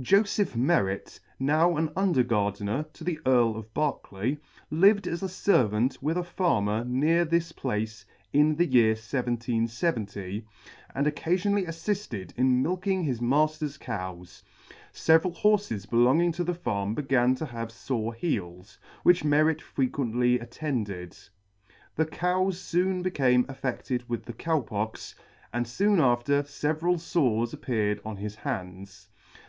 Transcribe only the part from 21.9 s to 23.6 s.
The cows foon beca/ne